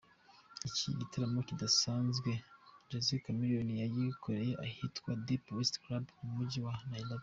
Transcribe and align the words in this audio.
Iki 0.69 0.87
gitaramo 0.99 1.39
kidasanzwe 1.47 2.29
Josee 2.89 3.21
Chameleone 3.23 3.73
yagikoreye 3.81 4.53
ahitwa 4.65 5.09
Deep 5.25 5.43
West 5.55 5.75
Club 5.83 6.05
mu 6.19 6.29
mujyi 6.37 6.59
wa 6.67 6.75
Nairobi. 6.91 7.19